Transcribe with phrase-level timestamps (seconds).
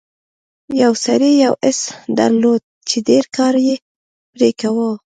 [0.81, 1.79] یو سړي یو اس
[2.17, 3.75] درلود چې ډیر کار یې
[4.31, 4.89] پرې کاوه.